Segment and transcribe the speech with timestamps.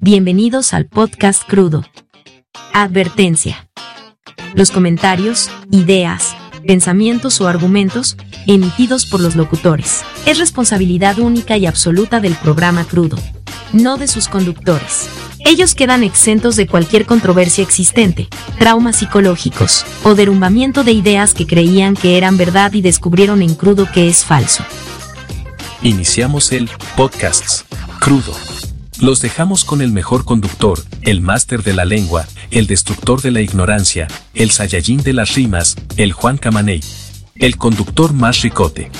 [0.00, 1.82] Bienvenidos al podcast crudo.
[2.74, 3.70] Advertencia.
[4.54, 12.20] Los comentarios, ideas, pensamientos o argumentos emitidos por los locutores es responsabilidad única y absoluta
[12.20, 13.16] del programa crudo,
[13.72, 15.08] no de sus conductores.
[15.46, 18.28] Ellos quedan exentos de cualquier controversia existente,
[18.58, 23.88] traumas psicológicos o derrumbamiento de ideas que creían que eran verdad y descubrieron en crudo
[23.90, 24.62] que es falso.
[25.80, 27.62] Iniciamos el podcast
[27.98, 28.55] crudo.
[29.00, 33.42] Los dejamos con el mejor conductor, el máster de la lengua, el destructor de la
[33.42, 36.80] ignorancia, el Saiyajin de las rimas, el Juan Camaney.
[37.34, 38.90] El conductor más ricote.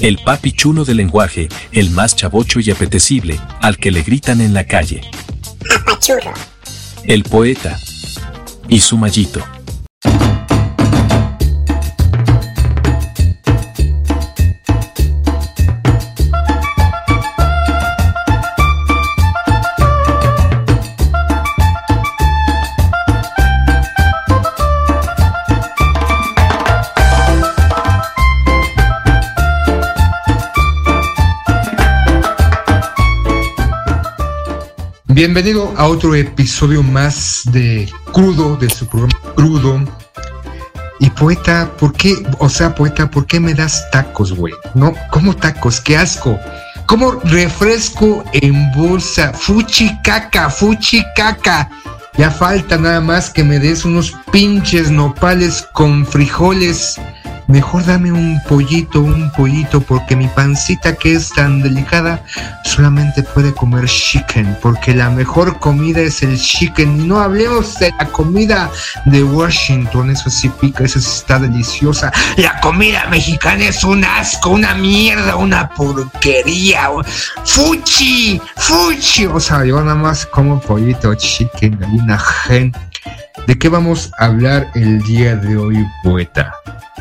[0.00, 4.54] El papi chulo del lenguaje, el más chavocho y apetecible, al que le gritan en
[4.54, 5.00] la calle.
[7.04, 7.76] El poeta.
[8.68, 9.44] Y su mallito.
[35.20, 39.78] Bienvenido a otro episodio más de Crudo, de su programa Crudo.
[40.98, 42.14] Y poeta, ¿por qué?
[42.38, 44.54] O sea, poeta, ¿por qué me das tacos, güey?
[44.74, 45.78] No, ¿cómo tacos?
[45.78, 46.40] ¡Qué asco!
[46.86, 49.34] ¿Cómo refresco en bolsa?
[49.34, 51.68] Fuchi caca, fuchi caca.
[52.16, 56.98] Ya falta nada más que me des unos pinches nopales con frijoles
[57.50, 62.22] Mejor dame un pollito, un pollito, porque mi pancita que es tan delicada
[62.64, 67.08] solamente puede comer chicken, porque la mejor comida es el chicken.
[67.08, 68.70] No hablemos de la comida
[69.04, 72.12] de Washington, eso sí pica, eso sí está deliciosa.
[72.36, 76.88] La comida mexicana es un asco, una mierda, una porquería.
[77.44, 79.26] Fuchi, fuchi.
[79.26, 82.72] O sea, yo nada más como pollito, chicken, gallina, gen.
[83.48, 86.54] ¿De qué vamos a hablar el día de hoy, poeta?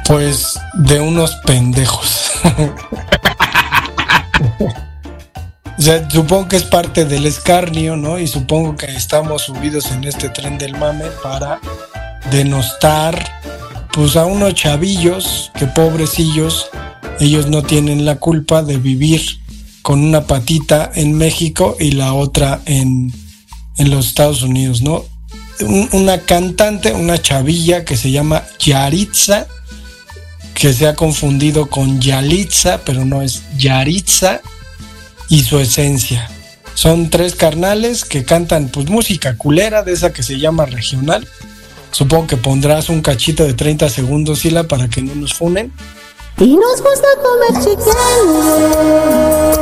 [0.06, 2.32] Pues de unos pendejos.
[6.10, 8.20] supongo que es parte del escarnio, ¿no?
[8.20, 11.60] Y supongo que estamos subidos en este tren del mame para
[12.32, 13.24] denostar,
[13.92, 16.70] pues a unos chavillos, que pobrecillos,
[17.20, 19.22] ellos no tienen la culpa de vivir
[19.82, 23.12] con una patita en México y la otra en,
[23.78, 25.06] en los Estados Unidos, ¿no?
[25.92, 29.48] una cantante, una chavilla que se llama Yaritza,
[30.60, 34.42] que se ha confundido con Yalitza, pero no es Yaritza,
[35.30, 36.30] y su esencia.
[36.74, 41.26] Son tres carnales que cantan pues música culera de esa que se llama regional.
[41.92, 45.72] Supongo que pondrás un cachito de 30 segundos, Sila, para que no nos funen.
[46.38, 47.88] Y nos gusta comer chicken,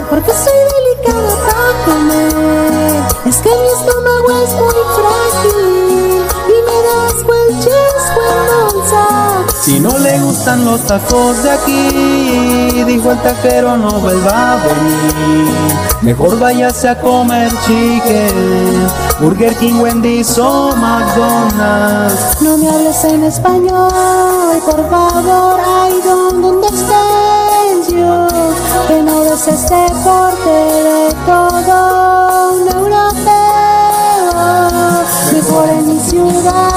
[0.09, 2.33] porque soy delicada para comer.
[3.27, 5.86] Es que mi estómago es muy frágil
[9.61, 15.51] Si no le gustan los tacos de aquí, dijo el taquero no vuelva a venir.
[16.01, 18.88] Mejor váyase a comer chicken,
[19.19, 22.41] Burger King, Wendy's o McDonald's.
[22.41, 28.27] No me hables en español, por favor, ay, ¿dónde estés yo?
[28.88, 33.17] Que no ves este porte de todo un europeo.
[35.33, 36.76] Mejor en mi ciudad,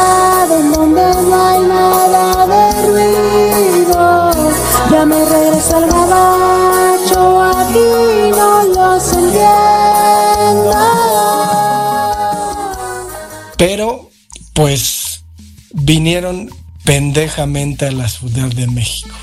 [15.91, 16.49] vinieron
[16.85, 19.17] pendejamente a la Ciudad de México.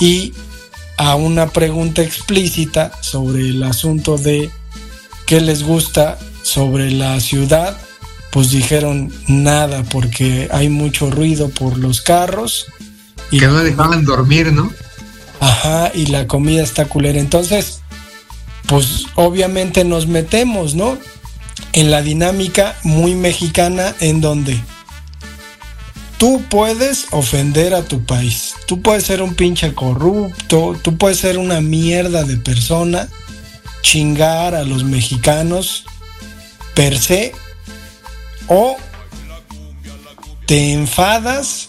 [0.00, 0.32] Y
[0.96, 4.48] a una pregunta explícita sobre el asunto de
[5.26, 7.76] qué les gusta sobre la ciudad,
[8.30, 12.68] pues dijeron nada porque hay mucho ruido por los carros.
[13.30, 14.72] Y Que no dejaban dormir, ¿no?
[15.40, 17.20] Ajá, y la comida está culera.
[17.20, 17.82] Entonces,
[18.66, 20.96] pues obviamente nos metemos, ¿no?
[21.74, 24.58] En la dinámica muy mexicana en donde
[26.18, 28.54] tú puedes ofender a tu país.
[28.66, 33.08] Tú puedes ser un pinche corrupto, tú puedes ser una mierda de persona,
[33.82, 35.84] chingar a los mexicanos
[36.74, 37.32] per se,
[38.48, 38.76] o
[40.46, 41.68] te enfadas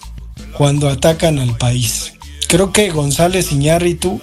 [0.54, 2.14] cuando atacan al país.
[2.48, 4.22] Creo que González Iñárritu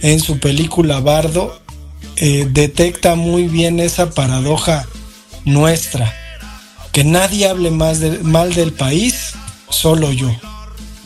[0.00, 1.60] en su película Bardo
[2.16, 4.86] eh, detecta muy bien esa paradoja
[5.44, 6.12] nuestra,
[6.92, 9.34] que nadie hable más mal del país,
[9.74, 10.34] solo yo.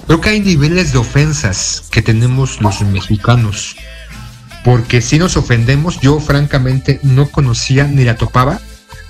[0.06, 3.76] Creo que hay niveles de ofensas que tenemos los mexicanos.
[4.64, 8.60] Porque si nos ofendemos, yo francamente no conocía ni la topaba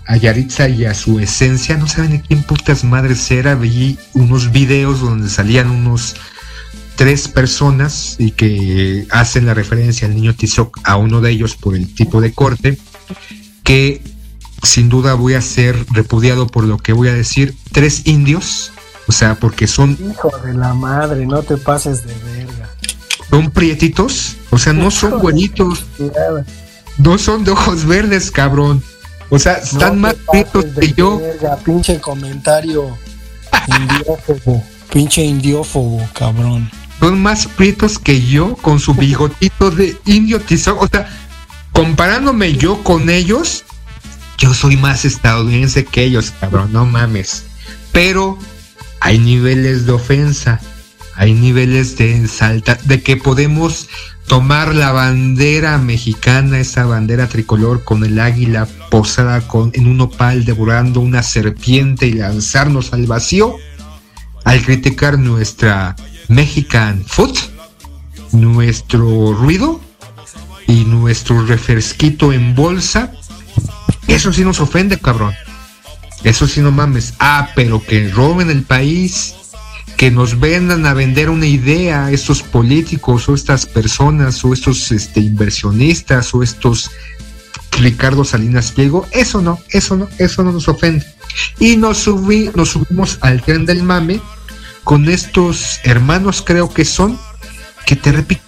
[0.06, 4.52] a Yaritza y a su esencia, no saben de quién putas madres era, vi unos
[4.52, 6.16] videos donde salían unos
[6.96, 11.76] tres personas y que hacen la referencia al niño Tizoc a uno de ellos por
[11.76, 12.78] el tipo de corte,
[13.62, 14.02] que
[14.62, 18.72] sin duda voy a ser repudiado por lo que voy a decir, tres indios,
[19.08, 19.96] o sea, porque son...
[19.98, 22.68] Hijo de la madre, no te pases de verga.
[23.30, 25.84] Son prietitos, o sea, no son buenitos,
[26.98, 28.82] no son de ojos verdes, cabrón.
[29.30, 31.20] O sea, están más prietos que yo.
[31.64, 32.96] pinche comentario
[33.66, 36.70] indiófobo, pinche indiófobo, cabrón.
[37.00, 40.82] Son más prietos que yo con su bigotito de indio tizoc.
[40.82, 41.08] O sea,
[41.72, 43.64] comparándome yo con ellos,
[44.38, 47.44] yo soy más estadounidense que ellos, cabrón, no mames.
[47.92, 48.38] Pero
[49.00, 50.60] hay niveles de ofensa,
[51.14, 53.88] hay niveles de salta, de que podemos
[54.26, 60.44] tomar la bandera mexicana, esa bandera tricolor con el águila posada con, en un opal
[60.44, 63.56] devorando una serpiente y lanzarnos al vacío
[64.44, 65.96] al criticar nuestra
[66.28, 67.36] Mexican food,
[68.32, 69.80] nuestro ruido
[70.66, 73.12] y nuestro refresquito en bolsa.
[74.06, 75.34] Eso sí nos ofende, cabrón.
[76.24, 77.14] Eso sí no mames.
[77.18, 79.34] Ah, pero que roben el país
[79.96, 85.18] que nos vendan a vender una idea estos políticos o estas personas o estos este,
[85.20, 86.90] inversionistas o estos
[87.72, 91.04] Ricardo Salinas Pliego, eso no, eso no, eso no nos ofende.
[91.58, 94.20] Y nos, subí, nos subimos al tren del mame
[94.84, 97.18] con estos hermanos, creo que son,
[97.84, 98.42] que te repito,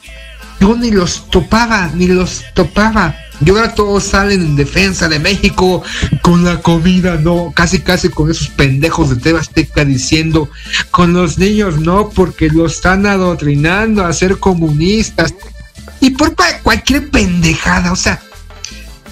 [0.60, 3.16] yo ni los topaba, ni los topaba.
[3.44, 5.82] Y ahora todos salen en defensa de México
[6.22, 10.50] con la comida, no, casi casi con esos pendejos de Tebasteca diciendo,
[10.90, 15.34] con los niños no, porque los están adoctrinando a ser comunistas.
[16.00, 18.20] Y por cualquier pendejada, o sea,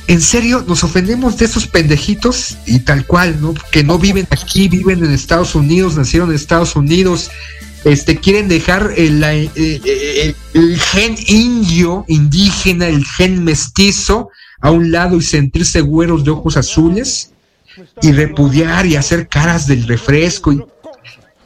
[0.09, 3.53] en serio, nos ofendemos de esos pendejitos y tal cual, ¿no?
[3.71, 7.31] Que no viven aquí, viven en Estados Unidos, nacieron en Estados Unidos,
[7.85, 14.31] este, quieren dejar el, el, gen indio, indígena, el gen mestizo
[14.61, 17.33] a un lado y sentirse güeros de ojos azules
[18.03, 20.63] y repudiar y hacer caras del refresco y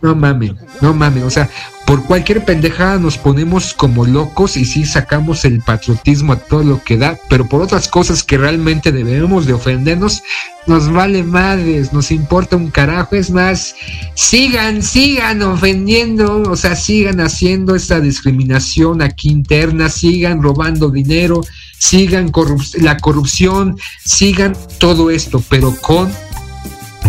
[0.03, 1.49] no mames, no mames, o sea,
[1.87, 6.83] por cualquier pendejada nos ponemos como locos y sí sacamos el patriotismo a todo lo
[6.83, 10.23] que da, pero por otras cosas que realmente debemos de ofendernos,
[10.67, 13.75] nos vale madres, nos importa un carajo, es más,
[14.15, 21.43] sigan, sigan ofendiendo, o sea, sigan haciendo esta discriminación aquí interna, sigan robando dinero,
[21.79, 22.33] sigan
[22.81, 26.13] la corrupción, sigan todo esto, pero con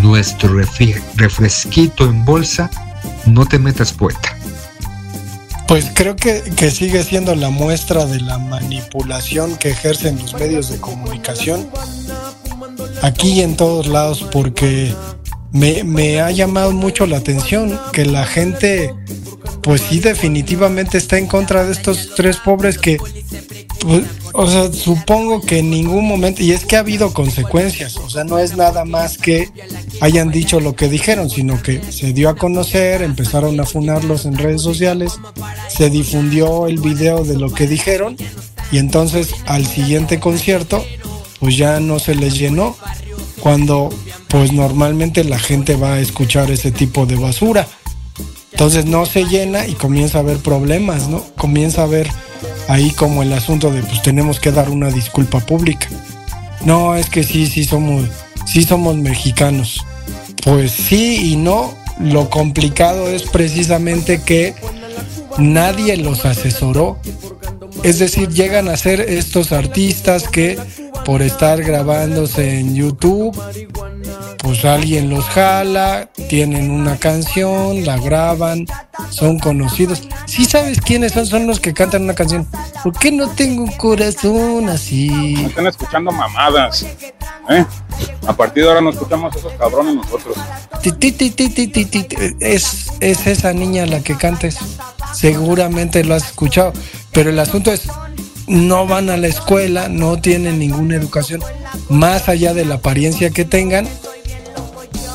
[0.03, 0.49] nuestro
[1.15, 2.69] refresquito en bolsa,
[3.25, 4.37] no te metas poeta.
[5.67, 10.69] Pues creo que, que, sigue siendo la muestra de la manipulación que ejercen los medios
[10.69, 11.67] de comunicación
[13.01, 14.93] aquí y en todos lados porque
[15.51, 18.93] me, me ha llamado mucho la atención que la gente
[19.61, 22.97] pues sí definitivamente está en contra de estos tres pobres que
[23.83, 28.09] pues, o sea, supongo que en ningún momento, y es que ha habido consecuencias, o
[28.09, 29.49] sea, no es nada más que
[29.99, 34.37] hayan dicho lo que dijeron, sino que se dio a conocer, empezaron a funarlos en
[34.37, 35.19] redes sociales,
[35.67, 38.15] se difundió el video de lo que dijeron,
[38.71, 40.83] y entonces al siguiente concierto,
[41.39, 42.77] pues ya no se les llenó,
[43.41, 43.89] cuando
[44.29, 47.67] pues normalmente la gente va a escuchar ese tipo de basura.
[48.51, 51.23] Entonces no se llena y comienza a haber problemas, ¿no?
[51.37, 52.07] Comienza a haber
[52.67, 55.87] ahí como el asunto de pues tenemos que dar una disculpa pública.
[56.65, 58.07] No, es que sí, sí somos,
[58.45, 59.85] sí somos mexicanos.
[60.43, 61.73] Pues sí y no.
[61.99, 64.55] Lo complicado es precisamente que
[65.37, 66.97] nadie los asesoró.
[67.83, 70.57] Es decir, llegan a ser estos artistas que
[71.05, 73.37] por estar grabándose en YouTube,
[74.43, 78.67] pues alguien los jala, tienen una canción, la graban,
[79.09, 80.03] son conocidos.
[80.25, 82.45] Si sabes quiénes son, son los que cantan una canción.
[82.83, 85.35] ¿Por qué no tengo un corazón así?
[85.45, 86.85] están escuchando mamadas.
[87.49, 87.65] ¿eh?
[88.27, 90.35] A partir de ahora no escuchamos a esos cabrones nosotros.
[92.41, 94.65] Es, es esa niña la que canta eso.
[95.13, 96.73] Seguramente lo has escuchado.
[97.13, 97.87] Pero el asunto es,
[98.47, 101.41] no van a la escuela, no tienen ninguna educación,
[101.89, 103.87] más allá de la apariencia que tengan,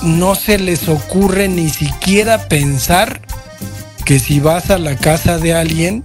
[0.02, 3.20] no se les ocurre ni siquiera pensar
[4.04, 6.04] que si vas a la casa de alguien,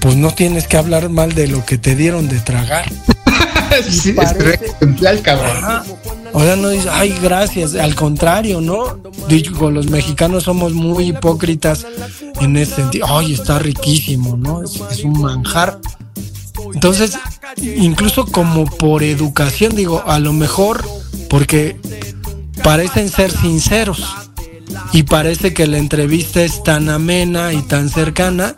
[0.00, 2.90] pues no tienes que hablar mal de lo que te dieron de tragar.
[3.90, 5.82] sí, es cabrón.
[6.32, 7.74] O sea, no dices, ay, gracias.
[7.74, 8.98] Al contrario, ¿no?
[9.28, 11.86] Digo, los mexicanos somos muy hipócritas
[12.40, 13.06] en ese sentido.
[13.08, 14.62] Ay, está riquísimo, ¿no?
[14.62, 15.80] es un manjar.
[16.74, 17.18] Entonces,
[17.56, 20.84] incluso como por educación, digo, a lo mejor
[21.28, 21.76] porque
[22.62, 24.04] parecen ser sinceros
[24.92, 28.56] y parece que la entrevista es tan amena y tan cercana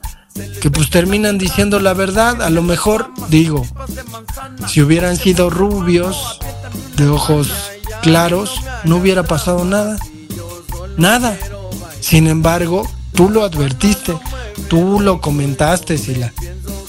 [0.61, 2.43] que pues terminan diciendo la verdad.
[2.43, 3.67] A lo mejor, digo,
[4.69, 6.39] si hubieran sido rubios,
[6.97, 7.51] de ojos
[8.03, 9.99] claros, no hubiera pasado nada.
[10.97, 11.39] Nada.
[12.01, 14.17] Sin embargo, tú lo advertiste,
[14.69, 16.33] tú lo comentaste, Sila.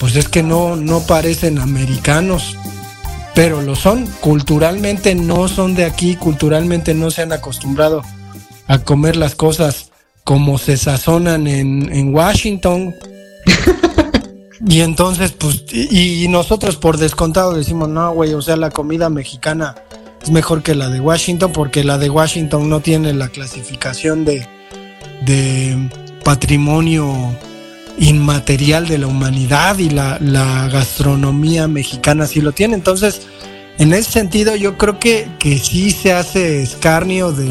[0.04, 2.58] Pues es que no, no parecen americanos,
[3.34, 4.06] pero lo son.
[4.20, 8.02] Culturalmente no son de aquí, culturalmente no se han acostumbrado
[8.66, 9.92] a comer las cosas
[10.22, 12.94] como se sazonan en, en Washington.
[14.66, 19.08] y entonces, pues, y, y, nosotros por descontado decimos, no, güey, o sea, la comida
[19.08, 19.74] mexicana
[20.22, 24.46] es mejor que la de Washington porque la de Washington no tiene la clasificación de,
[25.24, 25.88] de
[26.24, 27.34] patrimonio
[27.98, 32.74] inmaterial de la humanidad y la, la, gastronomía mexicana sí lo tiene.
[32.74, 33.22] Entonces,
[33.78, 37.50] en ese sentido, yo creo que, que sí se hace escarnio de,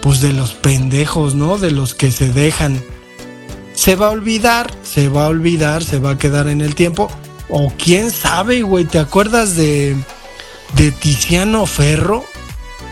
[0.00, 1.58] pues de los pendejos, ¿no?
[1.58, 2.82] De los que se dejan.
[3.74, 7.10] Se va a olvidar, se va a olvidar, se va a quedar en el tiempo.
[7.48, 9.96] O quién sabe, güey, ¿te acuerdas de,
[10.76, 12.24] de Tiziano Ferro?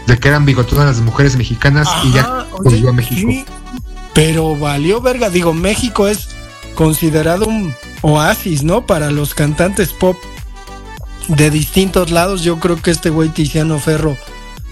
[0.07, 3.31] De que eran bigotudas las mujeres mexicanas Ajá, y ya volvió a México.
[3.31, 3.45] Sí,
[4.15, 5.31] pero valió verga.
[5.31, 6.30] Digo, México es
[6.75, 8.87] considerado un oasis, ¿no?
[8.87, 10.17] Para los cantantes pop
[11.29, 12.43] de distintos lados.
[12.43, 14.17] Yo creo que este güey Tiziano Ferro,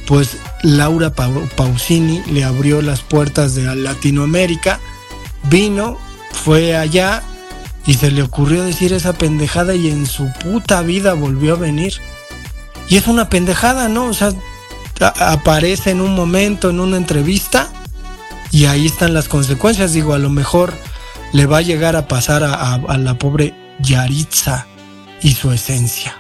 [0.07, 4.81] pues Laura Pausini le abrió las puertas de Latinoamérica.
[5.51, 5.99] Vino,
[6.33, 7.23] fue allá
[7.87, 11.95] y se le ocurrió decir esa pendejada y en su puta vida volvió a venir.
[12.89, 14.07] Y es una pendejada, ¿no?
[14.07, 14.33] O sea,
[15.01, 17.69] aparece en un momento, en una entrevista,
[18.51, 19.93] y ahí están las consecuencias.
[19.93, 20.73] Digo, a lo mejor
[21.33, 24.67] le va a llegar a pasar a, a, a la pobre Yaritza
[25.23, 26.15] y su esencia.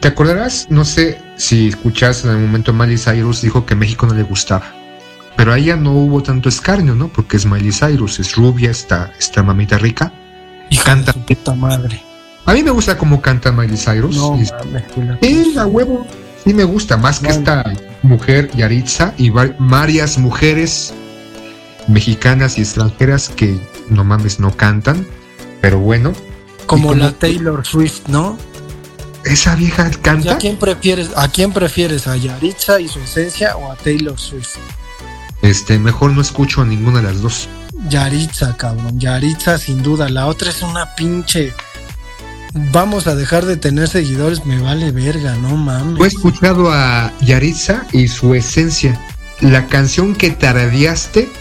[0.00, 0.66] ¿Te acordarás?
[0.68, 4.74] No sé si escuchaste en el momento Miley Cyrus dijo que México no le gustaba.
[5.36, 7.08] Pero a ella no hubo tanto escarnio, ¿no?
[7.08, 10.12] Porque es Miley Cyrus, es rubia, está, está mamita rica.
[10.70, 11.12] Y canta.
[11.12, 12.02] puta madre.
[12.44, 14.16] A mí me gusta cómo canta Miley Cyrus.
[14.16, 14.84] No, y, mames,
[15.20, 16.06] sí, a huevo.
[16.44, 17.64] Sí me gusta, más que esta
[18.02, 20.92] mujer Yaritza y varias mujeres
[21.86, 23.60] mexicanas y extranjeras que
[23.92, 25.06] no mames no cantan,
[25.60, 26.12] pero bueno.
[26.66, 28.38] Como, como la Taylor Swift, ¿no?
[29.24, 30.34] Esa vieja canta.
[30.34, 31.10] ¿A quién prefieres?
[31.16, 32.06] ¿A quién prefieres?
[32.06, 34.56] ¿A Yaritza y su esencia o a Taylor Swift?
[35.42, 37.48] Este, mejor no escucho a ninguna de las dos.
[37.88, 38.98] Yaritza, cabrón.
[38.98, 40.08] Yaritza, sin duda.
[40.08, 41.52] La otra es una pinche.
[42.54, 45.98] Vamos a dejar de tener seguidores, me vale verga, no mames.
[45.98, 49.00] Yo he escuchado a Yaritza y su esencia.
[49.40, 51.32] La canción que taradeaste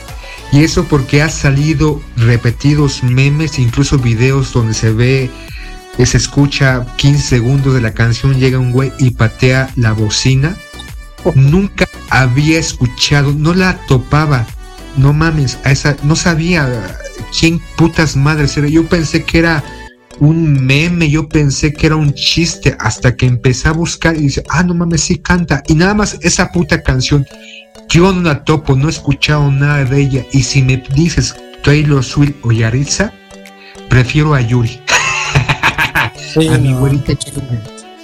[0.52, 5.30] y eso porque ha salido repetidos memes, incluso videos donde se ve,
[6.06, 10.58] se escucha 15 segundos de la canción, llega un güey y patea la bocina.
[11.36, 14.46] Nunca había escuchado, no la topaba.
[14.98, 16.98] No mames, a esa, no sabía
[17.40, 18.68] quién putas madres era.
[18.68, 19.64] Yo pensé que era
[20.20, 24.44] un meme, yo pensé que era un chiste, hasta que empecé a buscar y dice,
[24.50, 25.64] ah, no mames, sí canta.
[25.68, 27.26] Y nada más esa puta canción
[27.92, 30.26] yo no la topo, no he escuchado nada de ella.
[30.32, 33.14] Y si me dices Taylor Swift o Yaritza,
[33.90, 34.82] prefiero a Yuri.
[36.34, 36.60] Sí, a no.
[36.60, 37.12] mi güerita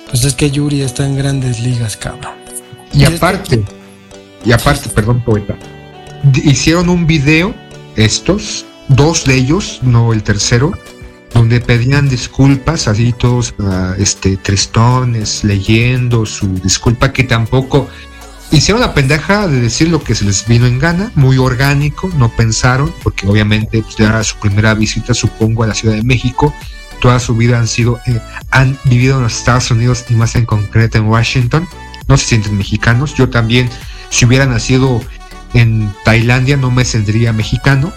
[0.09, 2.33] Pues es que Yuri está en grandes ligas, cabrón.
[2.91, 3.63] Y, aparte,
[4.43, 5.55] y aparte, perdón, poeta,
[6.43, 7.55] hicieron un video,
[7.95, 10.73] estos, dos de ellos, no el tercero,
[11.33, 17.87] donde pedían disculpas, así todos uh, este, tristones, leyendo su disculpa, que tampoco
[18.51, 22.29] hicieron la pendeja de decir lo que se les vino en gana, muy orgánico, no
[22.29, 26.53] pensaron, porque obviamente pues, era su primera visita, supongo, a la Ciudad de México.
[27.01, 28.19] Toda su vida han sido, eh,
[28.51, 31.67] han vivido en los Estados Unidos y más en concreto en Washington.
[32.07, 33.13] No se sienten mexicanos.
[33.15, 33.69] Yo también,
[34.09, 35.01] si hubiera nacido
[35.53, 37.93] en Tailandia, no me sentiría mexicano.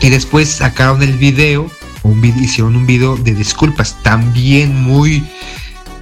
[0.00, 1.70] Y después sacaron el video,
[2.02, 5.24] un video hicieron un video de disculpas, también muy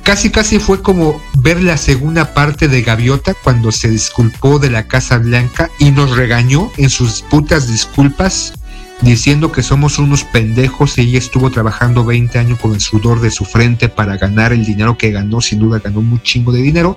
[0.03, 4.87] casi casi fue como ver la segunda parte de Gaviota cuando se disculpó de la
[4.87, 8.55] Casa Blanca y nos regañó en sus putas disculpas
[9.03, 13.31] diciendo que somos unos pendejos y ella estuvo trabajando 20 años con el sudor de
[13.31, 16.97] su frente para ganar el dinero que ganó, sin duda ganó un chingo de dinero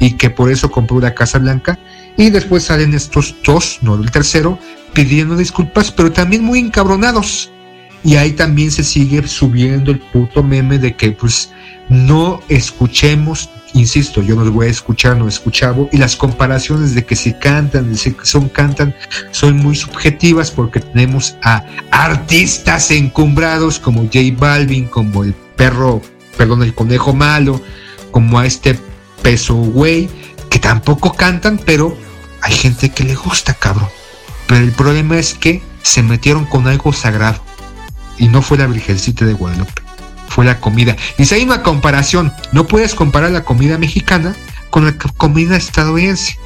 [0.00, 1.78] y que por eso compró la Casa Blanca.
[2.16, 4.58] Y después salen estos dos, no el tercero,
[4.92, 7.50] pidiendo disculpas pero también muy encabronados.
[8.02, 11.50] Y ahí también se sigue subiendo el puto meme de que pues
[11.88, 17.16] no escuchemos, insisto, yo no voy a escuchar, no escuchaba, y las comparaciones de que
[17.16, 18.94] si cantan, de si son cantan,
[19.30, 26.00] son muy subjetivas porque tenemos a artistas encumbrados como J Balvin, como el perro,
[26.36, 27.60] perdón, el conejo malo,
[28.10, 28.78] como a este
[29.22, 30.08] peso güey,
[30.50, 31.96] que tampoco cantan, pero
[32.42, 33.88] hay gente que le gusta, cabrón.
[34.46, 37.42] Pero el problema es que se metieron con algo sagrado.
[38.18, 39.82] Y no fue la Virgencita de Guadalupe,
[40.34, 40.96] fue la comida.
[41.16, 44.34] Y si hay una comparación, no puedes comparar la comida mexicana
[44.70, 46.36] con la comida estadounidense.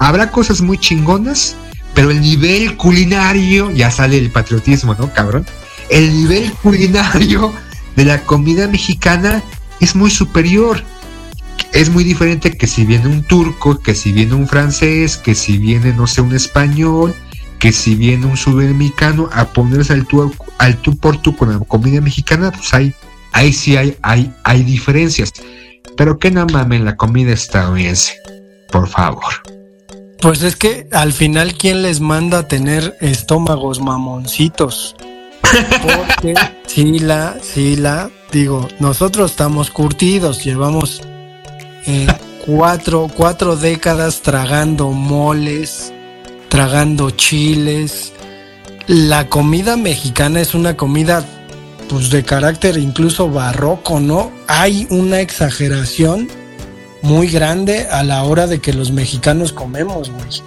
[0.00, 1.54] Habrá cosas muy chingonas,
[1.94, 5.46] pero el nivel culinario, ya sale el patriotismo, ¿no, cabrón?
[5.88, 7.52] El nivel culinario
[7.94, 9.42] de la comida mexicana
[9.78, 10.82] es muy superior.
[11.72, 15.58] Es muy diferente que si viene un turco, que si viene un francés, que si
[15.58, 17.14] viene, no sé, un español,
[17.58, 21.58] que si viene un sudamericano a ponerse al tú, al tú por tú con la
[21.60, 22.94] comida mexicana, pues hay,
[23.32, 25.32] ahí sí hay, hay, hay diferencias.
[25.96, 28.14] Pero que no mamen la comida estadounidense,
[28.70, 29.32] por favor.
[30.20, 34.96] Pues es que al final, ¿quién les manda a tener estómagos mamoncitos?
[35.40, 36.34] Porque
[36.66, 41.02] sí la, sí la, digo, nosotros estamos curtidos, llevamos
[41.86, 42.06] eh,
[42.44, 45.92] cuatro, cuatro décadas tragando moles,
[46.48, 48.12] tragando chiles.
[48.88, 51.24] La comida mexicana es una comida
[51.88, 54.30] pues de carácter incluso barroco, ¿no?
[54.46, 56.28] Hay una exageración
[57.02, 60.42] muy grande a la hora de que los mexicanos comemos, güey.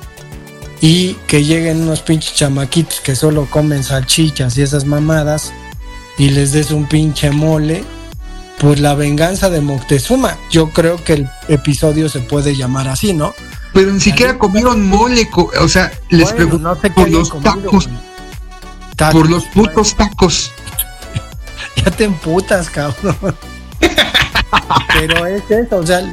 [0.82, 5.54] Y que lleguen unos pinches chamaquitos que solo comen salchichas y esas mamadas
[6.18, 7.84] y les des un pinche mole.
[8.60, 10.38] Pues la venganza de Moctezuma.
[10.52, 13.34] Yo creo que el episodio se puede llamar así, ¿no?
[13.74, 15.28] Pero ni siquiera comieron mole,
[15.60, 17.90] o sea, les pregunto por los tacos.
[19.12, 20.52] Por los putos tacos.
[21.86, 23.18] ya te emputas, cabrón.
[24.94, 26.10] Pero es eso, o sea,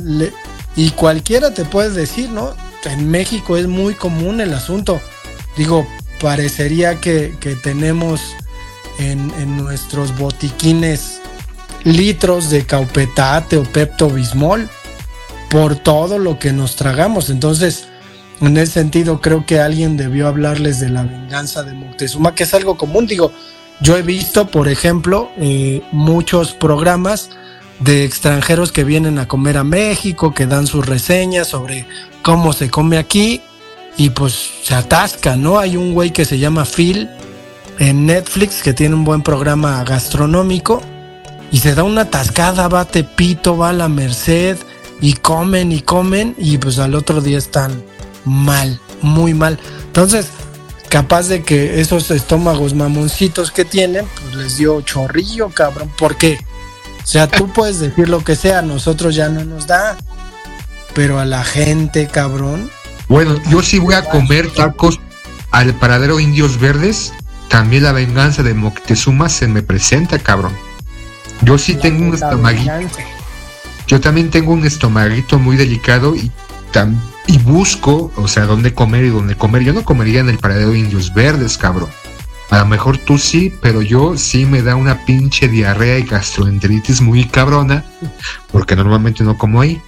[0.77, 2.55] y cualquiera te puede decir, ¿no?
[2.85, 5.00] En México es muy común el asunto.
[5.57, 5.87] Digo,
[6.21, 8.21] parecería que, tenemos
[8.99, 11.21] en, en, nuestros botiquines
[11.85, 14.69] litros de caupetate o pepto bismol
[15.50, 17.31] por todo lo que nos tragamos.
[17.31, 17.88] Entonces,
[18.41, 22.55] en ese sentido, creo que alguien debió hablarles de la venganza de Moctezuma, que es
[22.55, 23.07] algo común.
[23.07, 23.33] Digo,
[23.81, 27.31] yo he visto, por ejemplo, eh, muchos programas
[27.81, 31.87] de extranjeros que vienen a comer a México, que dan sus reseñas sobre
[32.23, 33.41] cómo se come aquí
[33.97, 35.59] y pues se atasca, ¿no?
[35.59, 37.09] Hay un güey que se llama Phil
[37.79, 40.83] en Netflix que tiene un buen programa gastronómico
[41.53, 44.59] y se da una atascada, va a Tepito, va a la Merced
[45.01, 47.83] y comen y comen y pues al otro día están
[48.25, 49.59] mal, muy mal.
[49.87, 50.29] Entonces,
[50.88, 55.90] capaz de que esos estómagos mamoncitos que tienen, pues les dio chorrillo, cabrón.
[55.96, 56.38] ¿Por qué?
[57.03, 59.96] O sea, tú puedes decir lo que sea, a nosotros ya no nos da.
[60.94, 62.70] Pero a la gente, cabrón.
[63.09, 65.01] Bueno, yo sí voy a comer tacos
[65.51, 67.12] al paradero Indios Verdes.
[67.48, 70.53] También la venganza de Moctezuma se me presenta, cabrón.
[71.42, 72.72] Yo sí tengo un estomaguito.
[73.87, 76.31] Yo también tengo un estomaguito muy delicado y,
[77.29, 79.62] y busco, o sea, dónde comer y dónde comer.
[79.62, 81.91] Yo no comería en el paradero Indios Verdes, cabrón.
[82.51, 87.03] A lo mejor tú sí, pero yo sí me da una pinche diarrea y gastroenteritis
[87.03, 87.85] muy cabrona,
[88.51, 89.81] porque normalmente no como ahí.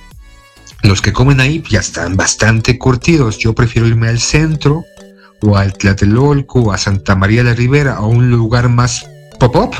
[0.82, 3.38] Los que comen ahí ya están bastante curtidos.
[3.38, 4.84] Yo prefiero irme al centro,
[5.40, 9.06] o al Tlatelolco, o a Santa María de la Ribera, a un lugar más
[9.38, 9.74] pop-up.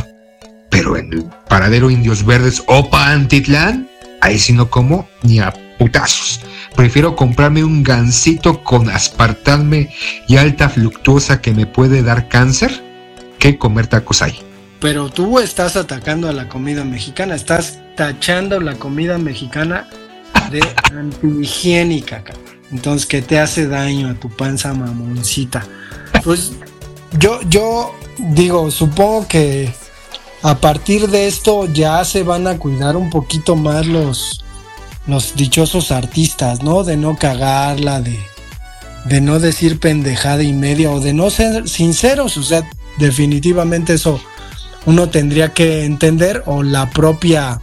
[0.71, 3.87] Pero en el paradero Indios Verdes o Pantitlán,
[4.23, 6.41] ahí sí no como ni a putazos.
[6.77, 9.95] Prefiero comprarme un gansito con aspartame
[10.29, 12.85] y alta fluctuosa que me puede dar cáncer
[13.39, 14.39] que comer tacos ahí.
[14.79, 19.89] Pero tú estás atacando a la comida mexicana, estás tachando la comida mexicana
[20.51, 20.61] de
[20.93, 22.23] antihigiénica,
[22.71, 25.67] Entonces, que te hace daño a tu panza mamoncita.
[26.23, 26.53] Pues
[27.19, 29.73] yo, yo digo, supongo que
[30.43, 34.45] a partir de esto ya se van a cuidar un poquito más los,
[35.07, 36.85] los dichosos artistas, ¿no?
[36.85, 38.19] De no cagarla, de,
[39.07, 42.37] de no decir pendejada y media o de no ser sinceros.
[42.37, 44.21] O sea, definitivamente eso
[44.87, 47.61] uno tendría que entender o la propia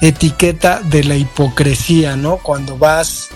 [0.00, 2.36] etiqueta de la hipocresía, ¿no?
[2.38, 3.28] Cuando vas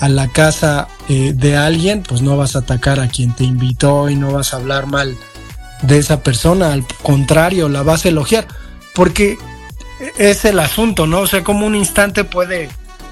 [0.00, 4.08] a la casa eh, de alguien, pues no vas a atacar a quien te invitó
[4.08, 5.16] y no vas a hablar mal
[5.82, 8.48] de esa persona, al contrario, la vas a elogiar,
[8.94, 9.38] porque
[10.16, 11.20] es el asunto, ¿no?
[11.20, 12.68] O sea, como un instante puede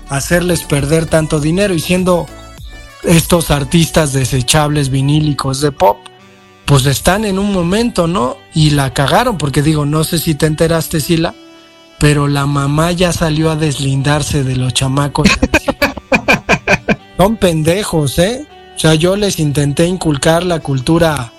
[0.08, 2.26] hacerles perder tanto dinero y siendo
[3.02, 5.98] estos artistas desechables vinílicos de pop,
[6.64, 8.36] pues están en un momento, ¿no?
[8.52, 11.34] Y la cagaron, porque digo, no sé si te enteraste, Sila,
[11.98, 15.28] pero la mamá ya salió a deslindarse de los chamacos.
[17.16, 18.46] Son pendejos, ¿eh?
[18.74, 21.32] O sea, yo les intenté inculcar la cultura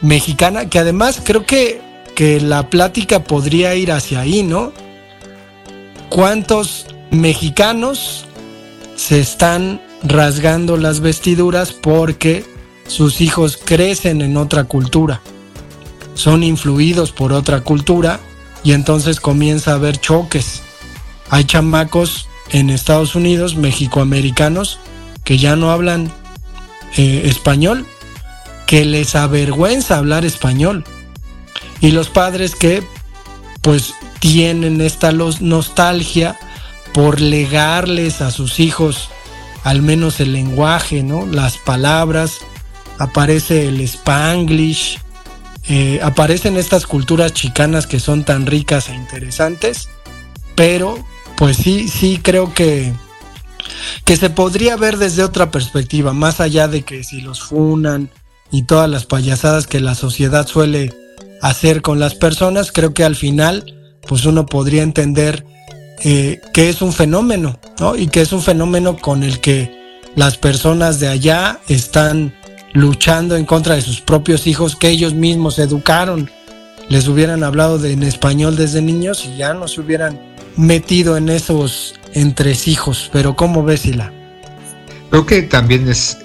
[0.00, 1.80] mexicana, que además creo que,
[2.14, 4.72] que la plática podría ir hacia ahí, ¿no?
[6.14, 8.24] ¿Cuántos mexicanos
[8.94, 12.44] se están rasgando las vestiduras porque
[12.86, 15.22] sus hijos crecen en otra cultura,
[16.14, 18.20] son influidos por otra cultura
[18.62, 20.62] y entonces comienza a haber choques.
[21.30, 24.78] Hay chamacos en Estados Unidos, mexicoamericanos,
[25.24, 26.12] que ya no hablan
[26.96, 27.86] eh, español,
[28.68, 30.84] que les avergüenza hablar español.
[31.80, 32.84] Y los padres que
[33.62, 33.94] pues
[34.24, 36.38] tienen esta nostalgia
[36.94, 39.10] por legarles a sus hijos
[39.64, 41.26] al menos el lenguaje, ¿no?
[41.26, 42.38] Las palabras,
[42.98, 44.98] aparece el spanglish,
[45.68, 49.90] eh, aparecen estas culturas chicanas que son tan ricas e interesantes,
[50.54, 51.04] pero
[51.36, 52.94] pues sí, sí creo que,
[54.06, 58.08] que se podría ver desde otra perspectiva, más allá de que si los funan
[58.50, 60.94] y todas las payasadas que la sociedad suele
[61.42, 63.74] hacer con las personas, creo que al final
[64.08, 65.44] pues uno podría entender
[66.02, 67.96] eh, que es un fenómeno, ¿no?
[67.96, 69.70] Y que es un fenómeno con el que
[70.16, 72.34] las personas de allá están
[72.72, 76.30] luchando en contra de sus propios hijos que ellos mismos educaron.
[76.88, 80.20] Les hubieran hablado de, en español desde niños y ya no se hubieran
[80.56, 83.08] metido en esos entresijos.
[83.12, 84.12] Pero ¿cómo ves, Ila?
[85.10, 86.18] Creo que también es,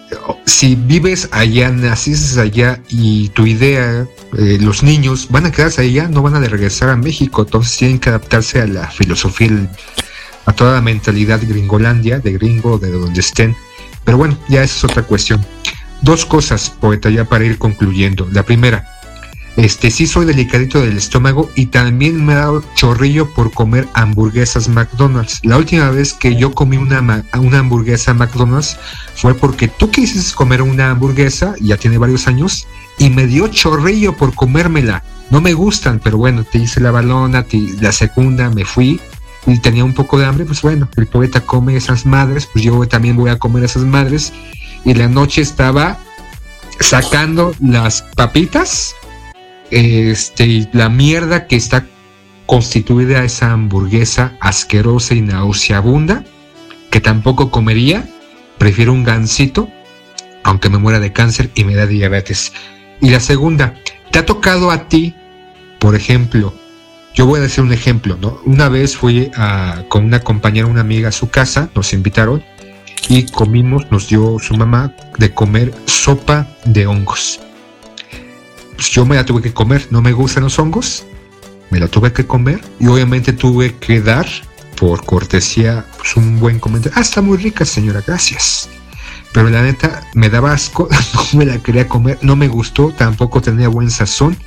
[0.45, 6.07] si vives allá, naciste allá y tu idea, eh, los niños van a quedarse allá,
[6.07, 9.51] no van a regresar a México, entonces tienen que adaptarse a la filosofía,
[10.45, 13.55] a toda la mentalidad gringolandia, de gringo, de donde estén.
[14.03, 15.45] Pero bueno, ya esa es otra cuestión.
[16.01, 18.27] Dos cosas, poeta, ya para ir concluyendo.
[18.31, 18.98] La primera,
[19.59, 24.69] este sí soy delicadito del estómago y también me ha dado chorrillo por comer hamburguesas
[24.69, 25.41] McDonald's.
[25.43, 28.77] La última vez que yo comí una, una hamburguesa McDonald's
[29.15, 32.67] fue porque tú quisiste comer una hamburguesa, ya tiene varios años,
[32.99, 35.03] y me dio chorrillo por comérmela.
[35.29, 37.45] No me gustan, pero bueno, te hice la balona,
[37.81, 39.01] la segunda, me fui
[39.45, 42.87] y tenía un poco de hambre, pues bueno, el poeta come esas madres, pues yo
[42.87, 44.31] también voy a comer esas madres
[44.85, 45.97] y la noche estaba
[46.79, 48.95] sacando las papitas
[49.71, 51.85] este, la mierda que está
[52.45, 56.23] constituida esa hamburguesa asquerosa y nauseabunda,
[56.89, 58.07] que tampoco comería,
[58.57, 59.69] prefiero un gansito,
[60.43, 62.53] aunque me muera de cáncer y me da diabetes.
[63.01, 63.75] Y la segunda,
[64.11, 65.13] ¿te ha tocado a ti,
[65.79, 66.53] por ejemplo,
[67.13, 68.39] yo voy a decir un ejemplo, ¿no?
[68.45, 69.31] Una vez fui
[69.87, 72.43] con una compañera, una amiga a su casa, nos invitaron
[73.09, 77.39] y comimos, nos dio su mamá de comer sopa de hongos.
[78.79, 81.03] Pues yo me la tuve que comer, no me gustan los hongos,
[81.69, 84.25] me la tuve que comer y obviamente tuve que dar
[84.77, 86.97] por cortesía pues, un buen comentario.
[86.97, 88.69] Ah, está muy rica señora, gracias.
[89.33, 93.41] Pero la neta me daba asco, no me la quería comer, no me gustó, tampoco
[93.41, 94.37] tenía buen sazón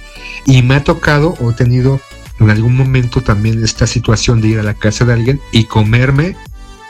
[0.46, 2.00] y me ha tocado o he tenido
[2.40, 6.36] en algún momento también esta situación de ir a la casa de alguien y comerme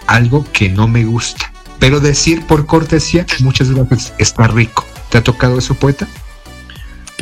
[0.07, 4.85] algo que no me gusta pero decir por cortesía muchas veces está rico.
[5.11, 6.07] ¿Te ha tocado eso, poeta?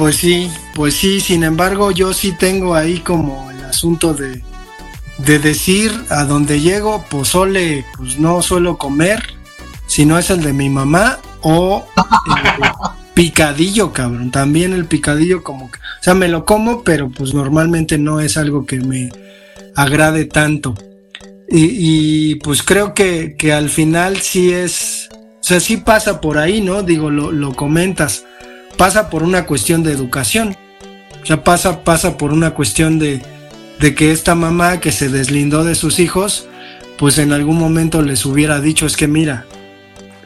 [0.00, 4.42] Pues sí, pues sí, sin embargo yo sí tengo ahí como el asunto de,
[5.18, 9.22] de decir a donde llego, pozole, pues no suelo comer,
[9.86, 11.84] si no es el de mi mamá o
[12.26, 12.70] el
[13.14, 14.30] picadillo, cabrón.
[14.30, 18.38] También el picadillo como que, o sea, me lo como, pero pues normalmente no es
[18.38, 19.12] algo que me
[19.76, 20.76] agrade tanto.
[21.46, 26.62] Y, pues creo que, que, al final sí es, o sea, sí pasa por ahí,
[26.62, 26.82] ¿no?
[26.84, 28.24] Digo, lo, lo comentas,
[28.80, 30.56] pasa por una cuestión de educación,
[31.22, 33.20] o sea, pasa, pasa por una cuestión de,
[33.78, 36.48] de que esta mamá que se deslindó de sus hijos,
[36.96, 39.44] pues en algún momento les hubiera dicho, es que mira,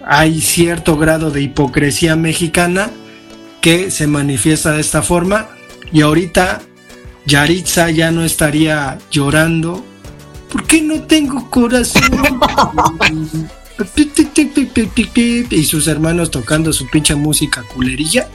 [0.07, 2.93] hay cierto grado de hipocresía mexicana
[3.61, 5.49] que se manifiesta de esta forma
[5.91, 6.63] y ahorita
[7.27, 9.85] Yaritza ya no estaría llorando
[10.53, 12.03] ¿por qué no tengo corazón?
[15.51, 18.29] y sus hermanos tocando su pinche música culerilla.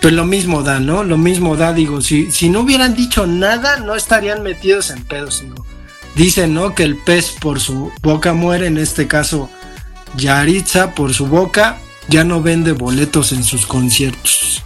[0.00, 1.04] Pues lo mismo da, ¿no?
[1.04, 5.42] Lo mismo da, digo, si, si no hubieran dicho nada, no estarían metidos en pedos,
[5.42, 5.66] digo.
[6.14, 6.74] Dicen, ¿no?
[6.74, 9.50] Que el pez por su boca muere, en este caso,
[10.16, 11.78] Yaritza por su boca
[12.08, 14.62] ya no vende boletos en sus conciertos.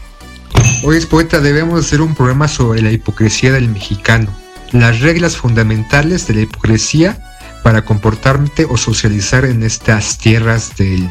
[0.82, 4.30] Oye, poeta, debemos hacer un programa sobre la hipocresía del mexicano
[4.72, 7.18] las reglas fundamentales de la hipocresía
[7.62, 11.08] para comportarte o socializar en estas tierras del,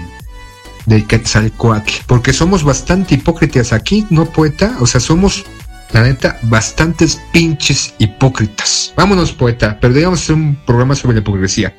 [0.89, 1.93] del Quetzalcoatl.
[2.05, 4.75] Porque somos bastante hipócritas aquí, ¿no, poeta?
[4.81, 5.45] O sea, somos,
[5.93, 8.93] la neta, bastantes pinches hipócritas.
[8.97, 11.73] Vámonos, poeta, pero debemos hacer un programa sobre la hipocresía.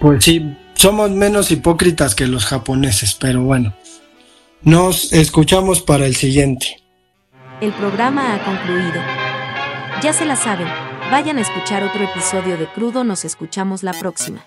[0.00, 3.74] Pues sí, somos menos hipócritas que los japoneses, pero bueno.
[4.62, 6.82] Nos escuchamos para el siguiente.
[7.60, 9.00] El programa ha concluido.
[10.02, 10.68] Ya se la saben
[11.12, 14.42] Vayan a escuchar otro episodio de Crudo, nos escuchamos la próxima.